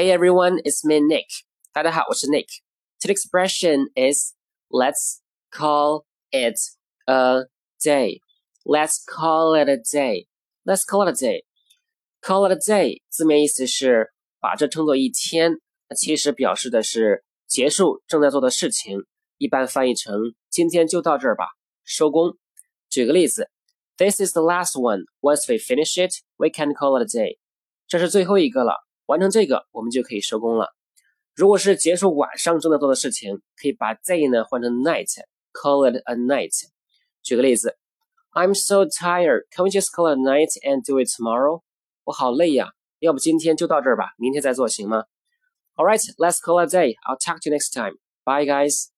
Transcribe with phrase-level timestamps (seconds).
[0.00, 1.26] Hey everyone, it's me Nick.
[1.74, 2.46] 大家好，我是 Nick.
[3.00, 4.34] Today's expression is
[4.70, 5.18] let's
[5.50, 6.56] call it
[7.06, 7.48] a
[7.84, 8.20] day.
[8.64, 10.28] Let's call it a day.
[10.64, 11.42] Let's call it a day.
[12.22, 15.58] Call it a day 字面意思是把这称作一天，
[15.88, 19.04] 那其实表示的是结束正在做的事情，
[19.36, 20.14] 一般翻译成
[20.48, 21.48] 今天就到这儿吧，
[21.84, 22.38] 收工。
[22.88, 23.50] 举个例子，
[23.98, 25.04] This is the last one.
[25.20, 27.38] Once we finish it, we can call it a day.
[27.86, 28.83] 这是最后一个了。
[29.07, 30.73] 完成这个，我们就可以收工了。
[31.35, 36.51] 如果是结束晚上正在做的事情，可以把 day 呢换成 night，call it a night。
[37.21, 37.77] 举个例子
[38.33, 41.61] ，I'm so tired，can we just call it a night and do it tomorrow？
[42.05, 45.05] 我好累呀，要不今天就到这儿吧，明天再做行吗
[45.75, 46.95] ？All right，let's call it a day.
[47.03, 47.97] I'll talk to you next time.
[48.23, 48.94] Bye, guys.